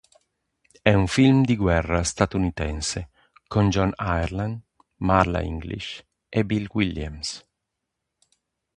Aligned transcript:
È 0.81 0.91
un 0.91 1.05
film 1.05 1.43
di 1.45 1.55
guerra 1.55 2.01
statunitense 2.01 3.11
con 3.47 3.69
John 3.69 3.93
Ireland, 3.99 4.59
Marla 4.95 5.41
English 5.43 6.03
e 6.27 6.43
Bill 6.43 6.65
Williams. 6.73 7.47